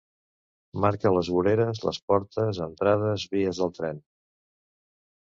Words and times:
Marca 0.85 1.11
les 1.15 1.27
voreres, 1.35 1.81
les 1.87 1.99
portes, 2.13 2.61
entrades, 2.69 3.27
vies 3.35 3.61
del 3.61 3.71
tren. 3.77 4.01